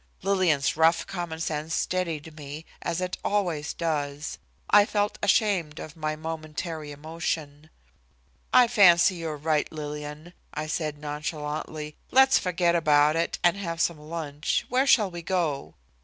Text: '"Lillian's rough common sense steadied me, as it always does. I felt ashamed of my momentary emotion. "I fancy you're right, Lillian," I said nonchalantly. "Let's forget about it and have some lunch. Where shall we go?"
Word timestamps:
'"Lillian's 0.23 0.75
rough 0.75 1.05
common 1.05 1.39
sense 1.39 1.75
steadied 1.75 2.35
me, 2.35 2.65
as 2.81 3.01
it 3.01 3.19
always 3.23 3.71
does. 3.71 4.39
I 4.67 4.83
felt 4.83 5.19
ashamed 5.21 5.77
of 5.79 5.95
my 5.95 6.15
momentary 6.15 6.91
emotion. 6.91 7.69
"I 8.51 8.67
fancy 8.67 9.17
you're 9.17 9.37
right, 9.37 9.71
Lillian," 9.71 10.33
I 10.55 10.65
said 10.65 10.97
nonchalantly. 10.97 11.97
"Let's 12.09 12.39
forget 12.39 12.73
about 12.73 13.15
it 13.15 13.37
and 13.43 13.55
have 13.57 13.79
some 13.79 13.99
lunch. 13.99 14.65
Where 14.69 14.87
shall 14.87 15.11
we 15.11 15.21
go?" 15.21 15.75